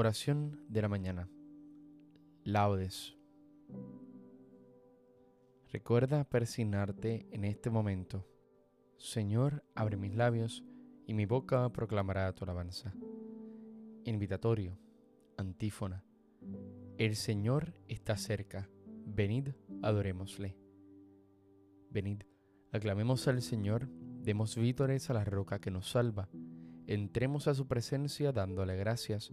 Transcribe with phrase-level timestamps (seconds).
[0.00, 1.28] Oración de la mañana.
[2.44, 3.16] Laudes.
[5.72, 8.24] Recuerda persignarte en este momento.
[8.96, 10.62] Señor, abre mis labios
[11.04, 12.94] y mi boca proclamará tu alabanza.
[14.04, 14.78] Invitatorio.
[15.36, 16.04] Antífona.
[16.96, 18.70] El Señor está cerca.
[19.04, 19.48] Venid,
[19.82, 20.56] adorémosle.
[21.90, 22.22] Venid,
[22.70, 23.88] aclamemos al Señor,
[24.22, 26.28] demos vítores a la roca que nos salva.
[26.86, 29.32] Entremos a su presencia dándole gracias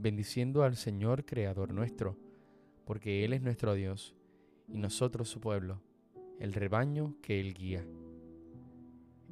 [0.00, 2.16] bendiciendo al Señor Creador nuestro,
[2.86, 4.16] porque Él es nuestro Dios,
[4.66, 5.82] y nosotros su pueblo,
[6.38, 7.86] el rebaño que Él guía.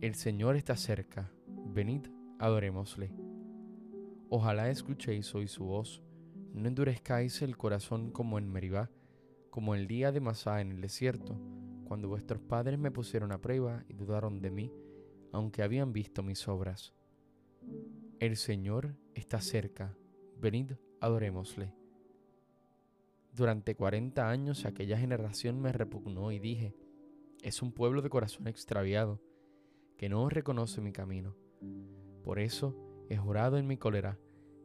[0.00, 2.08] El Señor está cerca, venid,
[2.38, 3.10] adorémosle.
[4.28, 6.02] Ojalá escuchéis hoy su voz,
[6.52, 8.90] no endurezcáis el corazón como en Meribá,
[9.48, 11.40] como el día de Masá en el desierto,
[11.84, 14.72] cuando vuestros padres me pusieron a prueba y dudaron de mí,
[15.32, 16.92] aunque habían visto mis obras.
[18.20, 19.96] El Señor está cerca,
[20.40, 21.72] venid, adorémosle.
[23.32, 26.74] Durante cuarenta años aquella generación me repugnó y dije,
[27.42, 29.20] es un pueblo de corazón extraviado,
[29.96, 31.36] que no reconoce mi camino.
[32.24, 32.76] Por eso
[33.08, 34.18] he jurado en mi cólera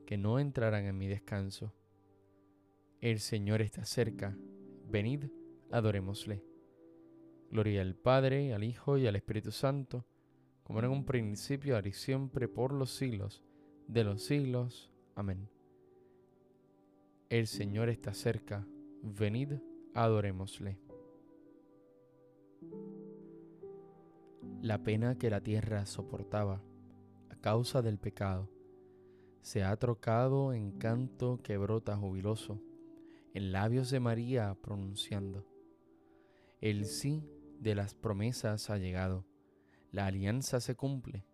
[0.06, 1.74] que no entrarán en mi descanso.
[3.00, 4.38] El Señor está cerca,
[4.90, 5.26] venid,
[5.72, 6.44] adorémosle.
[7.52, 10.06] Gloria al Padre, al Hijo y al Espíritu Santo,
[10.64, 13.44] como en un principio, ahora y siempre, por los siglos
[13.88, 14.92] de los siglos.
[15.16, 15.53] Amén.
[17.34, 18.64] El Señor está cerca,
[19.02, 19.54] venid,
[19.96, 20.78] adorémosle.
[24.62, 26.62] La pena que la tierra soportaba
[27.32, 28.52] a causa del pecado
[29.42, 32.62] se ha trocado en canto que brota jubiloso,
[33.34, 35.44] en labios de María pronunciando.
[36.62, 37.28] El sí
[37.60, 39.26] de las promesas ha llegado,
[39.92, 41.26] la alianza se cumple,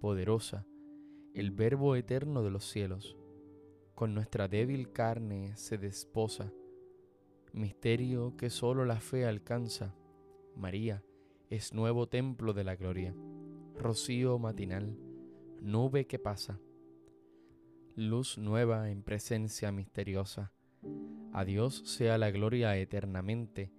[0.00, 0.64] poderosa,
[1.34, 3.18] el verbo eterno de los cielos
[4.02, 6.52] con nuestra débil carne se desposa,
[7.52, 9.94] misterio que solo la fe alcanza.
[10.56, 11.04] María
[11.50, 13.14] es nuevo templo de la gloria,
[13.76, 14.98] rocío matinal,
[15.60, 16.58] nube que pasa,
[17.94, 20.50] luz nueva en presencia misteriosa.
[21.32, 23.70] A Dios sea la gloria eternamente,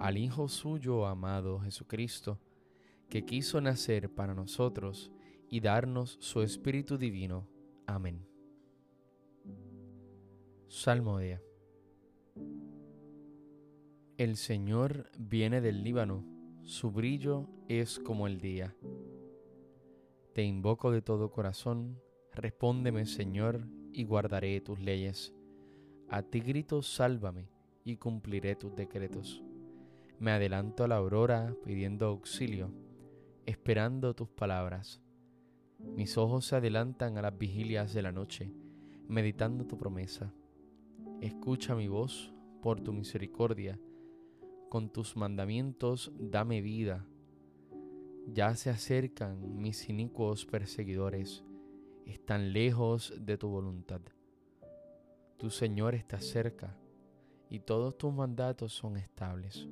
[0.00, 2.38] al Hijo suyo amado Jesucristo,
[3.08, 5.10] que quiso nacer para nosotros
[5.48, 7.48] y darnos su Espíritu Divino.
[7.86, 8.31] Amén.
[10.74, 11.42] Salmodia.
[14.16, 16.24] El Señor viene del Líbano,
[16.62, 18.74] su brillo es como el día.
[20.32, 22.00] Te invoco de todo corazón,
[22.32, 25.34] respóndeme Señor, y guardaré tus leyes.
[26.08, 27.50] A ti grito, sálvame,
[27.84, 29.44] y cumpliré tus decretos.
[30.18, 32.72] Me adelanto a la aurora pidiendo auxilio,
[33.44, 35.02] esperando tus palabras.
[35.78, 38.50] Mis ojos se adelantan a las vigilias de la noche,
[39.06, 40.32] meditando tu promesa
[41.22, 43.78] Escucha mi voz por tu misericordia.
[44.68, 47.06] Con tus mandamientos dame vida.
[48.26, 51.44] Ya se acercan mis inicuos perseguidores,
[52.06, 54.00] están lejos de tu voluntad.
[55.38, 56.76] Tu Señor está cerca
[57.48, 59.68] y todos tus mandatos son estables.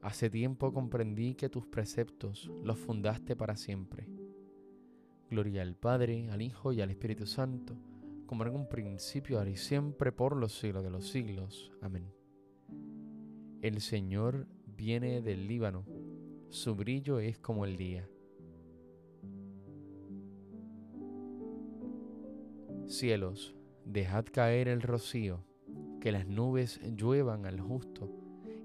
[0.00, 4.08] Hace tiempo comprendí que tus preceptos los fundaste para siempre.
[5.28, 7.76] Gloria al Padre, al Hijo y al Espíritu Santo
[8.26, 11.72] como en un principio, ahora y siempre, por los siglos de los siglos.
[11.80, 12.12] Amén.
[13.62, 15.84] El Señor viene del Líbano,
[16.50, 18.08] su brillo es como el día.
[22.86, 23.54] Cielos,
[23.84, 25.44] dejad caer el rocío,
[26.00, 28.10] que las nubes lluevan al justo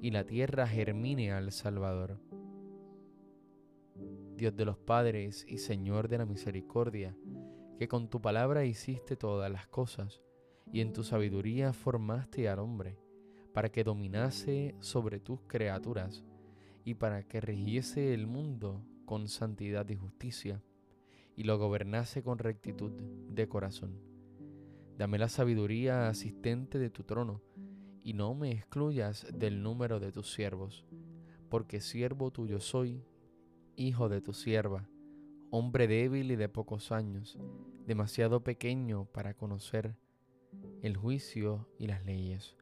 [0.02, 2.20] y la tierra germine al Salvador.
[4.36, 7.16] Dios de los padres y Señor de la misericordia,
[7.82, 10.22] que con tu palabra hiciste todas las cosas,
[10.72, 13.00] y en tu sabiduría formaste al hombre,
[13.54, 16.24] para que dominase sobre tus criaturas,
[16.86, 20.62] y para que rigiese el mundo con santidad y justicia,
[21.36, 24.00] y lo gobernase con rectitud de corazón.
[24.96, 27.42] Dame la sabiduría asistente de tu trono,
[28.04, 30.86] y no me excluyas del número de tus siervos,
[31.50, 33.04] porque siervo tuyo soy,
[33.76, 34.88] hijo de tu sierva,
[35.52, 37.38] hombre débil y de pocos años,
[37.86, 39.96] demasiado pequeño para conocer,
[40.82, 42.56] el juicio y las leyes.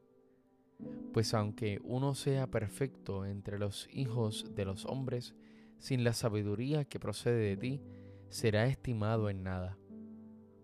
[1.14, 5.36] Pues aunque uno sea perfecto entre los hijos de los hombres,
[5.78, 7.82] sin la sabiduría que procede de ti,
[8.30, 9.78] será estimado en nada.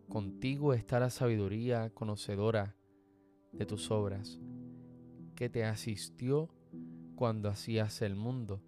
[0.09, 2.75] Contigo está la sabiduría conocedora
[3.51, 4.39] de tus obras,
[5.35, 6.49] que te asistió
[7.15, 8.61] cuando hacías el mundo,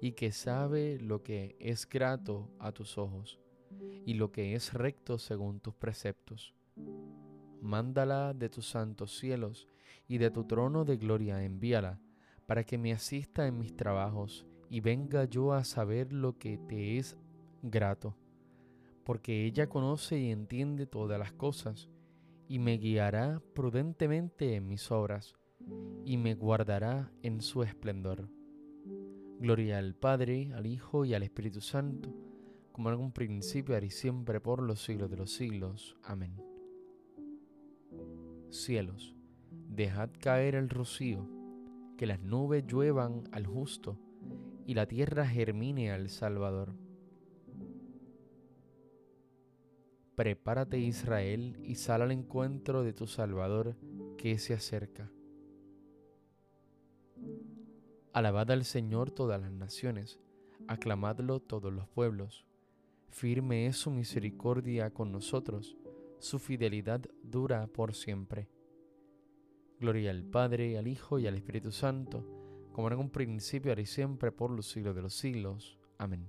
[0.00, 3.38] y que sabe lo que es grato a tus ojos,
[4.04, 6.54] y lo que es recto según tus preceptos.
[7.60, 9.68] Mándala de tus santos cielos,
[10.08, 12.00] y de tu trono de gloria envíala,
[12.46, 16.98] para que me asista en mis trabajos, y venga yo a saber lo que te
[16.98, 17.16] es
[17.62, 18.16] grato
[19.10, 21.88] porque ella conoce y entiende todas las cosas,
[22.48, 25.34] y me guiará prudentemente en mis obras,
[26.04, 28.28] y me guardará en su esplendor.
[29.40, 32.14] Gloria al Padre, al Hijo y al Espíritu Santo,
[32.70, 35.96] como en algún principio, ahora y siempre, por los siglos de los siglos.
[36.04, 36.36] Amén.
[38.50, 39.16] Cielos,
[39.50, 41.26] dejad caer el rocío,
[41.96, 43.98] que las nubes lluevan al justo,
[44.66, 46.74] y la tierra germine al Salvador
[50.20, 53.78] Prepárate Israel y sal al encuentro de tu Salvador
[54.18, 55.10] que se acerca.
[58.12, 60.18] Alabad al Señor todas las naciones,
[60.66, 62.44] aclamadlo todos los pueblos.
[63.08, 65.76] Firme es su misericordia con nosotros,
[66.18, 68.48] su fidelidad dura por siempre.
[69.78, 72.26] Gloria al Padre, al Hijo y al Espíritu Santo,
[72.72, 75.78] como en un principio, ahora y siempre, por los siglos de los siglos.
[75.96, 76.28] Amén.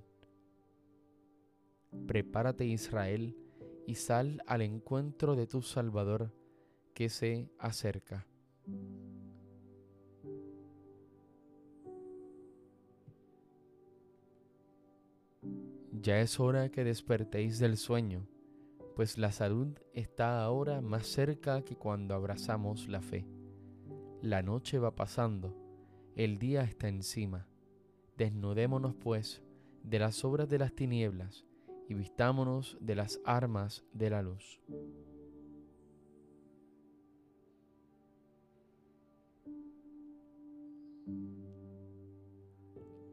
[2.06, 3.36] Prepárate Israel,
[3.88, 6.32] y sal al encuentro de tu Salvador
[6.94, 8.28] que se acerca.
[15.94, 18.26] Ya es hora que despertéis del sueño,
[18.96, 23.26] pues la salud está ahora más cerca que cuando abrazamos la fe.
[24.22, 25.54] La noche va pasando,
[26.16, 27.46] el día está encima.
[28.18, 29.42] Desnudémonos, pues,
[29.84, 31.46] de las obras de las tinieblas
[31.90, 34.62] y vistámonos de las armas de la luz.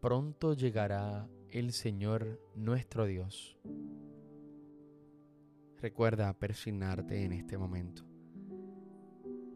[0.00, 3.58] pronto llegará el Señor nuestro Dios.
[5.80, 8.04] Recuerda persignarte en este momento.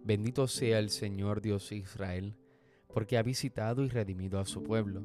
[0.05, 2.37] Bendito sea el Señor Dios Israel,
[2.93, 5.05] porque ha visitado y redimido a su pueblo,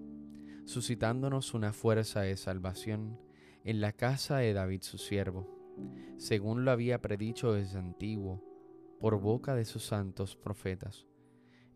[0.65, 3.19] suscitándonos una fuerza de salvación
[3.63, 5.47] en la casa de David su siervo,
[6.17, 8.43] según lo había predicho desde antiguo
[8.99, 11.05] por boca de sus santos profetas.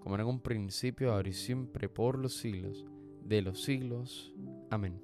[0.00, 2.84] como en un principio, ahora y siempre, por los siglos
[3.24, 4.34] de los siglos.
[4.70, 5.00] Amén.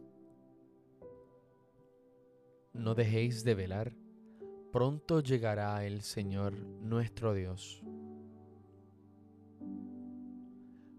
[2.73, 3.95] No dejéis de velar,
[4.73, 7.83] pronto llegará el Señor nuestro Dios.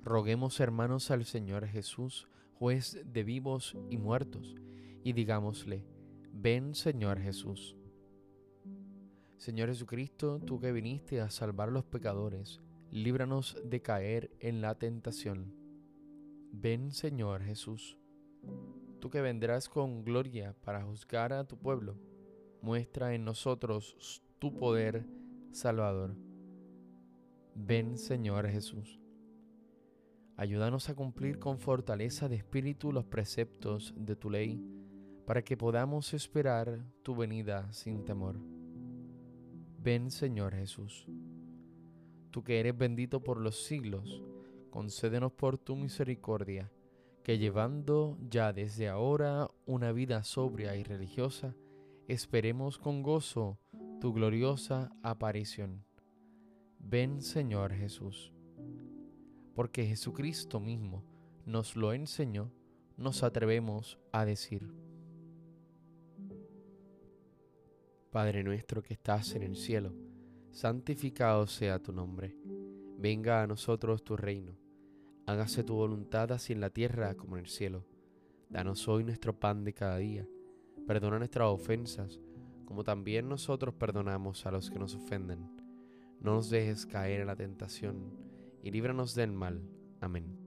[0.04, 4.56] Roguemos hermanos al Señor Jesús, juez de vivos y muertos,
[5.04, 5.86] y digámosle,
[6.32, 7.76] ven Señor Jesús.
[9.36, 12.62] Señor Jesucristo, tú que viniste a salvar a los pecadores,
[12.92, 15.54] líbranos de caer en la tentación.
[16.52, 17.98] Ven, Señor Jesús,
[19.00, 21.98] tú que vendrás con gloria para juzgar a tu pueblo,
[22.62, 25.06] muestra en nosotros tu poder
[25.52, 26.16] salvador.
[27.56, 29.00] Ven, Señor Jesús.
[30.36, 34.64] Ayúdanos a cumplir con fortaleza de espíritu los preceptos de tu ley,
[35.26, 38.40] para que podamos esperar tu venida sin temor.
[39.80, 41.08] Ven Señor Jesús.
[42.32, 44.24] Tú que eres bendito por los siglos,
[44.70, 46.72] concédenos por tu misericordia,
[47.24, 51.56] que llevando ya desde ahora una vida sobria y religiosa,
[52.08, 53.60] esperemos con gozo
[54.00, 55.84] tu gloriosa aparición.
[56.80, 58.34] Ven Señor Jesús
[59.58, 61.04] porque Jesucristo mismo
[61.44, 62.52] nos lo enseñó,
[62.96, 64.72] nos atrevemos a decir.
[68.12, 69.96] Padre nuestro que estás en el cielo,
[70.58, 72.36] santificado sea tu nombre.
[72.98, 74.58] Venga a nosotros tu reino.
[75.28, 77.86] Hágase tu voluntad así en la tierra como en el cielo.
[78.50, 80.28] Danos hoy nuestro pan de cada día.
[80.88, 82.20] Perdona nuestras ofensas,
[82.66, 85.48] como también nosotros perdonamos a los que nos ofenden.
[86.22, 88.18] No nos dejes caer en la tentación
[88.64, 89.62] y líbranos del mal.
[90.02, 90.40] Amén.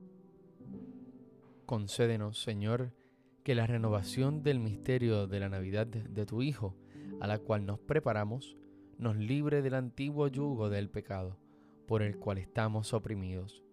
[1.67, 2.93] Concédenos, Señor,
[3.45, 6.75] que la renovación del misterio de la Navidad de tu Hijo,
[7.21, 8.57] a la cual nos preparamos,
[9.01, 11.39] nos libre del antiguo yugo del pecado,
[11.89, 13.65] por el cual estamos oprimidos.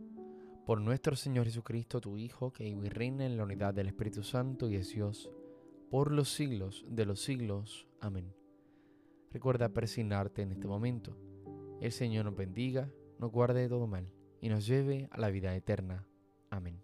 [0.66, 4.24] Por nuestro Señor Jesucristo, tu Hijo, que vive y reina en la unidad del Espíritu
[4.24, 5.30] Santo y es Dios,
[5.92, 7.88] por los siglos de los siglos.
[8.00, 8.34] Amén.
[9.32, 11.18] Recuerda persignarte en este momento.
[11.82, 15.54] El Señor nos bendiga, nos guarde de todo mal y nos lleve a la vida
[15.56, 16.08] eterna.
[16.50, 16.82] Amén.